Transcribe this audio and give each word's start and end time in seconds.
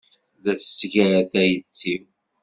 La 0.43 0.53
tesgar 0.61 1.17
tayet-iw. 1.31 2.03